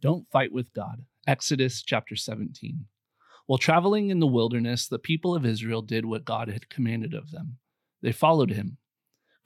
Don't 0.00 0.30
fight 0.30 0.52
with 0.52 0.72
God. 0.74 1.04
Exodus 1.26 1.82
chapter 1.82 2.16
17. 2.16 2.86
While 3.46 3.58
traveling 3.58 4.10
in 4.10 4.20
the 4.20 4.26
wilderness, 4.26 4.86
the 4.86 4.98
people 4.98 5.34
of 5.34 5.46
Israel 5.46 5.80
did 5.80 6.04
what 6.04 6.24
God 6.24 6.48
had 6.48 6.68
commanded 6.68 7.14
of 7.14 7.30
them. 7.30 7.58
They 8.02 8.12
followed 8.12 8.50
him. 8.50 8.78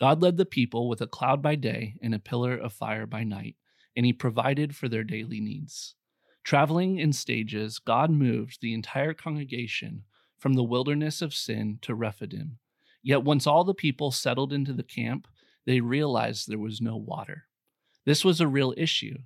God 0.00 0.22
led 0.22 0.38
the 0.38 0.46
people 0.46 0.88
with 0.88 1.00
a 1.00 1.06
cloud 1.06 1.40
by 1.42 1.54
day 1.54 1.96
and 2.02 2.14
a 2.14 2.18
pillar 2.18 2.56
of 2.56 2.72
fire 2.72 3.06
by 3.06 3.22
night, 3.22 3.56
and 3.94 4.04
he 4.04 4.12
provided 4.12 4.74
for 4.74 4.88
their 4.88 5.04
daily 5.04 5.40
needs. 5.40 5.94
Traveling 6.42 6.98
in 6.98 7.12
stages, 7.12 7.78
God 7.78 8.10
moved 8.10 8.58
the 8.60 8.74
entire 8.74 9.14
congregation 9.14 10.04
from 10.38 10.54
the 10.54 10.64
wilderness 10.64 11.20
of 11.22 11.34
sin 11.34 11.78
to 11.82 11.94
Rephidim. 11.94 12.58
Yet 13.02 13.22
once 13.22 13.46
all 13.46 13.62
the 13.62 13.74
people 13.74 14.10
settled 14.10 14.52
into 14.52 14.72
the 14.72 14.82
camp, 14.82 15.28
they 15.66 15.80
realized 15.80 16.48
there 16.48 16.58
was 16.58 16.80
no 16.80 16.96
water. 16.96 17.44
This 18.06 18.24
was 18.24 18.40
a 18.40 18.48
real 18.48 18.74
issue. 18.76 19.18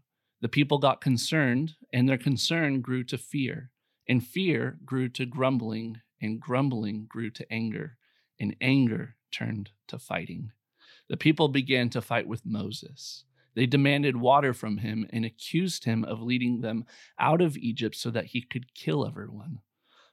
The 0.44 0.50
people 0.50 0.76
got 0.76 1.00
concerned, 1.00 1.74
and 1.90 2.06
their 2.06 2.18
concern 2.18 2.82
grew 2.82 3.02
to 3.04 3.16
fear, 3.16 3.70
and 4.06 4.22
fear 4.22 4.78
grew 4.84 5.08
to 5.08 5.24
grumbling, 5.24 6.02
and 6.20 6.38
grumbling 6.38 7.06
grew 7.08 7.30
to 7.30 7.50
anger, 7.50 7.96
and 8.38 8.54
anger 8.60 9.16
turned 9.32 9.70
to 9.88 9.98
fighting. 9.98 10.52
The 11.08 11.16
people 11.16 11.48
began 11.48 11.88
to 11.88 12.02
fight 12.02 12.28
with 12.28 12.44
Moses. 12.44 13.24
They 13.54 13.64
demanded 13.64 14.18
water 14.18 14.52
from 14.52 14.76
him 14.76 15.06
and 15.08 15.24
accused 15.24 15.86
him 15.86 16.04
of 16.04 16.20
leading 16.20 16.60
them 16.60 16.84
out 17.18 17.40
of 17.40 17.56
Egypt 17.56 17.96
so 17.96 18.10
that 18.10 18.26
he 18.26 18.42
could 18.42 18.74
kill 18.74 19.06
everyone. 19.06 19.60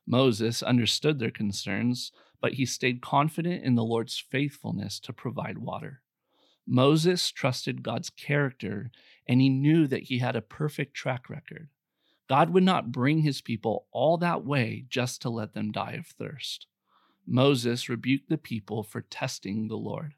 Moses 0.07 0.63
understood 0.63 1.19
their 1.19 1.29
concerns, 1.29 2.13
but 2.39 2.53
he 2.53 2.65
stayed 2.65 3.01
confident 3.01 3.65
in 3.65 3.75
the 3.75 3.83
Lord's 3.83 4.17
faithfulness 4.17 4.97
to 5.01 5.11
provide 5.11 5.57
water. 5.57 6.03
Moses 6.67 7.31
trusted 7.31 7.83
God's 7.83 8.09
character 8.09 8.91
and 9.27 9.41
he 9.41 9.49
knew 9.49 9.87
that 9.87 10.03
he 10.03 10.19
had 10.19 10.35
a 10.35 10.41
perfect 10.41 10.93
track 10.93 11.29
record. 11.29 11.69
God 12.27 12.51
would 12.51 12.63
not 12.63 12.91
bring 12.91 13.19
his 13.19 13.41
people 13.41 13.87
all 13.91 14.17
that 14.17 14.45
way 14.45 14.85
just 14.89 15.21
to 15.21 15.29
let 15.29 15.53
them 15.53 15.71
die 15.71 15.93
of 15.93 16.07
thirst. 16.07 16.67
Moses 17.27 17.89
rebuked 17.89 18.29
the 18.29 18.37
people 18.37 18.83
for 18.83 19.01
testing 19.01 19.67
the 19.67 19.77
Lord. 19.77 20.13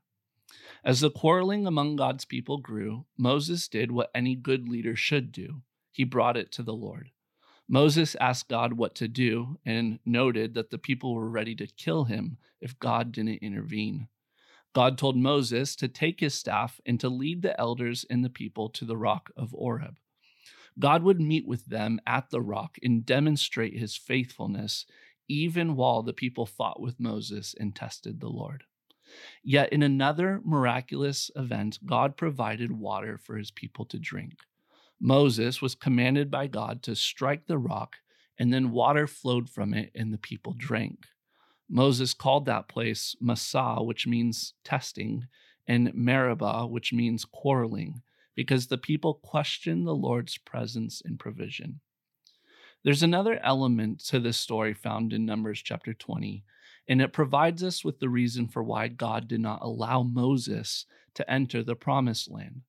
As 0.83 0.99
the 0.99 1.09
quarreling 1.09 1.65
among 1.65 1.95
God's 1.95 2.25
people 2.25 2.57
grew, 2.57 3.05
Moses 3.17 3.67
did 3.67 3.91
what 3.91 4.11
any 4.13 4.35
good 4.35 4.69
leader 4.69 4.95
should 4.95 5.31
do 5.31 5.63
he 5.93 6.03
brought 6.03 6.35
it 6.35 6.51
to 6.51 6.63
the 6.63 6.73
Lord. 6.73 7.11
Moses 7.69 8.15
asked 8.19 8.49
God 8.49 8.73
what 8.73 8.95
to 8.95 9.07
do 9.07 9.59
and 9.65 9.99
noted 10.05 10.55
that 10.55 10.71
the 10.71 10.77
people 10.77 11.13
were 11.13 11.29
ready 11.29 11.55
to 11.55 11.67
kill 11.67 12.05
him 12.05 12.37
if 12.59 12.77
God 12.79 13.11
didn't 13.11 13.37
intervene. 13.37 14.07
God 14.73 14.97
told 14.97 15.15
Moses 15.15 15.75
to 15.77 15.87
take 15.87 16.19
his 16.19 16.33
staff 16.33 16.81
and 16.85 16.99
to 16.99 17.09
lead 17.09 17.41
the 17.41 17.59
elders 17.59 18.05
and 18.09 18.25
the 18.25 18.29
people 18.29 18.69
to 18.69 18.85
the 18.85 18.97
rock 18.97 19.29
of 19.37 19.51
Horeb. 19.51 19.97
God 20.79 21.03
would 21.03 21.21
meet 21.21 21.47
with 21.47 21.65
them 21.65 21.99
at 22.07 22.31
the 22.31 22.41
rock 22.41 22.77
and 22.81 23.05
demonstrate 23.05 23.77
his 23.77 23.95
faithfulness, 23.95 24.85
even 25.27 25.75
while 25.75 26.01
the 26.01 26.13
people 26.13 26.47
fought 26.47 26.81
with 26.81 26.99
Moses 26.99 27.53
and 27.59 27.75
tested 27.75 28.19
the 28.19 28.29
Lord. 28.29 28.63
Yet 29.43 29.71
in 29.71 29.83
another 29.83 30.41
miraculous 30.43 31.29
event, 31.35 31.77
God 31.85 32.17
provided 32.17 32.71
water 32.71 33.17
for 33.17 33.37
his 33.37 33.51
people 33.51 33.85
to 33.85 33.99
drink. 33.99 34.37
Moses 34.99 35.61
was 35.61 35.75
commanded 35.75 36.31
by 36.31 36.47
God 36.47 36.81
to 36.83 36.95
strike 36.95 37.45
the 37.45 37.57
rock, 37.57 37.97
and 38.39 38.51
then 38.51 38.71
water 38.71 39.05
flowed 39.05 39.49
from 39.49 39.73
it, 39.73 39.91
and 39.93 40.11
the 40.11 40.17
people 40.17 40.55
drank. 40.57 41.05
Moses 41.73 42.13
called 42.13 42.45
that 42.45 42.67
place 42.67 43.15
Massah, 43.19 43.79
which 43.81 44.05
means 44.05 44.53
testing, 44.63 45.25
and 45.67 45.91
Meribah, 45.95 46.67
which 46.67 46.93
means 46.93 47.25
quarreling, 47.25 48.03
because 48.35 48.67
the 48.67 48.77
people 48.77 49.15
questioned 49.15 49.87
the 49.87 49.95
Lord's 49.95 50.37
presence 50.37 51.01
and 51.03 51.17
provision. 51.17 51.79
There's 52.83 53.01
another 53.01 53.39
element 53.43 54.01
to 54.05 54.19
this 54.19 54.37
story 54.37 54.75
found 54.75 55.13
in 55.13 55.25
Numbers 55.25 55.63
chapter 55.63 55.95
20, 55.95 56.43
and 56.87 57.01
it 57.01 57.11
provides 57.11 57.63
us 57.63 57.83
with 57.83 57.99
the 57.99 58.09
reason 58.09 58.47
for 58.47 58.61
why 58.61 58.87
God 58.87 59.27
did 59.27 59.39
not 59.39 59.63
allow 59.63 60.03
Moses 60.03 60.85
to 61.15 61.27
enter 61.27 61.63
the 61.63 61.75
promised 61.75 62.29
land. 62.29 62.61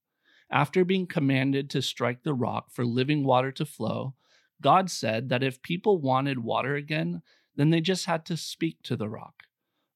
After 0.50 0.82
being 0.82 1.06
commanded 1.06 1.68
to 1.70 1.82
strike 1.82 2.22
the 2.22 2.32
rock 2.32 2.70
for 2.70 2.86
living 2.86 3.22
water 3.22 3.52
to 3.52 3.66
flow, 3.66 4.14
God 4.62 4.90
said 4.90 5.28
that 5.28 5.42
if 5.42 5.60
people 5.60 6.00
wanted 6.00 6.38
water 6.38 6.74
again, 6.74 7.20
then 7.56 7.70
they 7.70 7.80
just 7.80 8.06
had 8.06 8.24
to 8.26 8.36
speak 8.36 8.82
to 8.82 8.96
the 8.96 9.08
rock. 9.08 9.44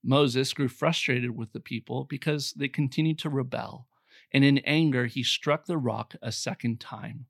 Moses 0.03 0.53
grew 0.53 0.69
frustrated 0.69 1.37
with 1.37 1.53
the 1.53 1.61
people 1.61 2.05
because 2.05 2.53
they 2.53 2.69
continued 2.69 3.19
to 3.19 3.29
rebel, 3.29 3.89
and 4.33 4.45
in 4.45 4.59
anger, 4.59 5.07
he 5.07 5.23
struck 5.23 5.67
the 5.67 5.79
rock 5.79 6.15
a 6.23 6.31
second 6.31 6.81
time. 6.81 7.27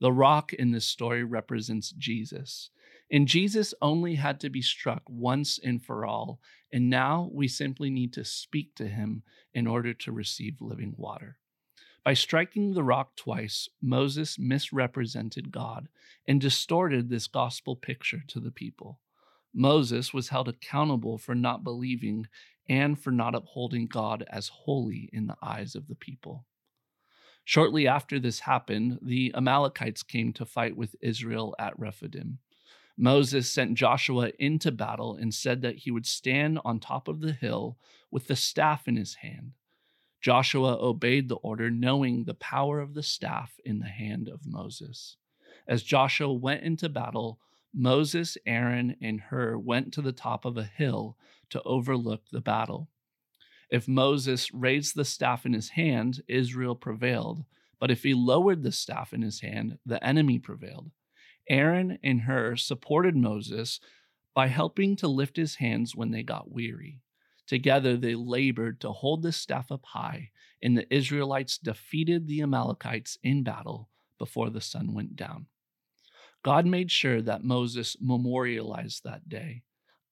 The 0.00 0.12
rock 0.12 0.52
in 0.52 0.72
this 0.72 0.84
story 0.84 1.24
represents 1.24 1.92
Jesus. 1.92 2.70
And 3.10 3.28
Jesus 3.28 3.74
only 3.82 4.14
had 4.14 4.40
to 4.40 4.50
be 4.50 4.62
struck 4.62 5.02
once 5.08 5.58
and 5.62 5.84
for 5.84 6.06
all, 6.06 6.40
and 6.72 6.88
now 6.88 7.28
we 7.32 7.46
simply 7.46 7.90
need 7.90 8.12
to 8.14 8.24
speak 8.24 8.74
to 8.76 8.88
him 8.88 9.22
in 9.52 9.66
order 9.66 9.92
to 9.94 10.12
receive 10.12 10.60
living 10.60 10.94
water. 10.96 11.36
By 12.04 12.14
striking 12.14 12.72
the 12.72 12.82
rock 12.82 13.14
twice, 13.14 13.68
Moses 13.80 14.38
misrepresented 14.38 15.52
God 15.52 15.88
and 16.26 16.40
distorted 16.40 17.08
this 17.08 17.26
gospel 17.26 17.76
picture 17.76 18.24
to 18.28 18.40
the 18.40 18.50
people. 18.50 18.98
Moses 19.54 20.14
was 20.14 20.28
held 20.28 20.48
accountable 20.48 21.18
for 21.18 21.34
not 21.34 21.64
believing 21.64 22.26
and 22.68 22.98
for 22.98 23.10
not 23.10 23.34
upholding 23.34 23.86
God 23.86 24.24
as 24.30 24.48
holy 24.48 25.10
in 25.12 25.26
the 25.26 25.36
eyes 25.42 25.74
of 25.74 25.88
the 25.88 25.94
people. 25.94 26.46
Shortly 27.44 27.88
after 27.88 28.20
this 28.20 28.40
happened, 28.40 29.00
the 29.02 29.34
Amalekites 29.34 30.02
came 30.02 30.32
to 30.34 30.46
fight 30.46 30.76
with 30.76 30.94
Israel 31.00 31.54
at 31.58 31.78
Rephidim. 31.78 32.38
Moses 32.96 33.50
sent 33.50 33.74
Joshua 33.74 34.30
into 34.38 34.70
battle 34.70 35.16
and 35.16 35.34
said 35.34 35.62
that 35.62 35.78
he 35.78 35.90
would 35.90 36.06
stand 36.06 36.60
on 36.64 36.78
top 36.78 37.08
of 37.08 37.20
the 37.20 37.32
hill 37.32 37.78
with 38.10 38.28
the 38.28 38.36
staff 38.36 38.86
in 38.86 38.96
his 38.96 39.16
hand. 39.16 39.52
Joshua 40.20 40.76
obeyed 40.80 41.28
the 41.28 41.36
order, 41.36 41.68
knowing 41.68 42.24
the 42.24 42.34
power 42.34 42.80
of 42.80 42.94
the 42.94 43.02
staff 43.02 43.58
in 43.64 43.80
the 43.80 43.88
hand 43.88 44.28
of 44.28 44.46
Moses. 44.46 45.16
As 45.66 45.82
Joshua 45.82 46.32
went 46.32 46.62
into 46.62 46.88
battle, 46.88 47.40
Moses, 47.74 48.36
Aaron, 48.46 48.96
and 49.00 49.20
Hur 49.20 49.56
went 49.58 49.92
to 49.94 50.02
the 50.02 50.12
top 50.12 50.44
of 50.44 50.56
a 50.56 50.64
hill 50.64 51.16
to 51.50 51.62
overlook 51.62 52.22
the 52.30 52.40
battle. 52.40 52.88
If 53.70 53.88
Moses 53.88 54.52
raised 54.52 54.94
the 54.94 55.04
staff 55.04 55.46
in 55.46 55.54
his 55.54 55.70
hand, 55.70 56.22
Israel 56.28 56.76
prevailed. 56.76 57.44
But 57.80 57.90
if 57.90 58.02
he 58.02 58.14
lowered 58.14 58.62
the 58.62 58.72
staff 58.72 59.12
in 59.12 59.22
his 59.22 59.40
hand, 59.40 59.78
the 59.86 60.04
enemy 60.04 60.38
prevailed. 60.38 60.90
Aaron 61.48 61.98
and 62.02 62.20
Hur 62.20 62.56
supported 62.56 63.16
Moses 63.16 63.80
by 64.34 64.46
helping 64.46 64.94
to 64.96 65.08
lift 65.08 65.36
his 65.36 65.56
hands 65.56 65.96
when 65.96 66.10
they 66.10 66.22
got 66.22 66.52
weary. 66.52 67.00
Together 67.46 67.96
they 67.96 68.14
labored 68.14 68.80
to 68.80 68.92
hold 68.92 69.22
the 69.22 69.32
staff 69.32 69.72
up 69.72 69.84
high, 69.86 70.30
and 70.62 70.76
the 70.76 70.94
Israelites 70.94 71.58
defeated 71.58 72.26
the 72.26 72.42
Amalekites 72.42 73.18
in 73.22 73.42
battle 73.42 73.88
before 74.18 74.50
the 74.50 74.60
sun 74.60 74.94
went 74.94 75.16
down. 75.16 75.46
God 76.44 76.66
made 76.66 76.90
sure 76.90 77.22
that 77.22 77.44
Moses 77.44 77.96
memorialized 78.00 79.04
that 79.04 79.28
day. 79.28 79.62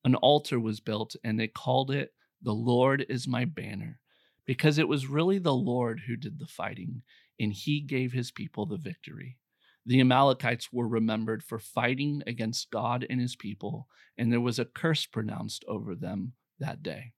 An 0.05 0.15
altar 0.15 0.61
was 0.61 0.79
built, 0.81 1.17
and 1.25 1.39
they 1.39 1.49
called 1.49 1.91
it, 1.91 2.15
The 2.41 2.55
Lord 2.55 3.05
is 3.09 3.27
My 3.27 3.45
Banner, 3.45 3.99
because 4.47 4.79
it 4.79 4.89
was 4.89 5.09
really 5.09 5.39
the 5.39 5.55
Lord 5.55 6.03
who 6.07 6.17
did 6.17 6.39
the 6.39 6.47
fighting, 6.47 7.03
and 7.39 7.53
he 7.53 7.81
gave 7.81 8.13
his 8.13 8.31
people 8.31 8.65
the 8.65 8.77
victory. 8.77 9.39
The 9.85 10.01
Amalekites 10.01 10.73
were 10.73 10.87
remembered 10.87 11.43
for 11.43 11.59
fighting 11.59 12.23
against 12.27 12.71
God 12.71 13.05
and 13.11 13.21
his 13.21 13.35
people, 13.35 13.89
and 14.17 14.33
there 14.33 14.41
was 14.41 14.59
a 14.59 14.65
curse 14.65 15.07
pronounced 15.07 15.65
over 15.67 15.97
them 15.97 16.35
that 16.61 16.83
day. 16.83 17.13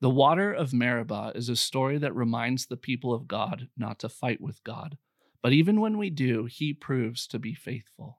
The 0.00 0.10
water 0.10 0.52
of 0.52 0.72
Meribah 0.72 1.32
is 1.34 1.48
a 1.48 1.56
story 1.56 1.98
that 1.98 2.14
reminds 2.14 2.66
the 2.66 2.76
people 2.76 3.14
of 3.14 3.28
God 3.28 3.68
not 3.76 4.00
to 4.00 4.08
fight 4.08 4.40
with 4.40 4.64
God, 4.64 4.98
but 5.42 5.52
even 5.52 5.80
when 5.80 5.96
we 5.96 6.10
do, 6.10 6.46
he 6.46 6.74
proves 6.74 7.26
to 7.28 7.38
be 7.38 7.54
faithful. 7.54 8.18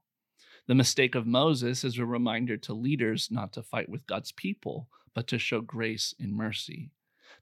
The 0.67 0.75
mistake 0.75 1.15
of 1.15 1.25
Moses 1.25 1.85
is 1.85 1.97
a 1.97 2.05
reminder 2.05 2.57
to 2.57 2.73
leaders 2.73 3.29
not 3.31 3.53
to 3.53 3.63
fight 3.63 3.87
with 3.87 4.05
God's 4.05 4.33
people, 4.33 4.89
but 5.13 5.25
to 5.27 5.39
show 5.39 5.61
grace 5.61 6.13
and 6.19 6.35
mercy. 6.35 6.91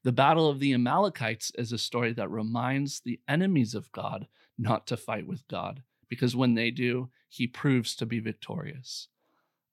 The 0.03 0.11
battle 0.11 0.47
of 0.47 0.59
the 0.59 0.73
Amalekites 0.73 1.51
is 1.57 1.71
a 1.71 1.79
story 1.79 2.13
that 2.13 2.29
reminds 2.29 2.99
the 2.99 3.19
enemies 3.27 3.73
of 3.73 3.91
God 3.91 4.27
not 4.59 4.85
to 4.87 4.97
fight 4.97 5.25
with 5.25 5.47
God, 5.47 5.81
because 6.07 6.35
when 6.35 6.53
they 6.53 6.69
do, 6.69 7.09
he 7.27 7.47
proves 7.47 7.95
to 7.95 8.05
be 8.05 8.19
victorious. 8.19 9.07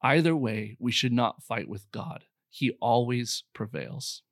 Either 0.02 0.34
way, 0.34 0.76
we 0.80 0.90
should 0.90 1.12
not 1.12 1.42
fight 1.42 1.68
with 1.68 1.90
God. 1.92 2.24
He 2.48 2.70
always 2.80 3.44
prevails. 3.52 4.22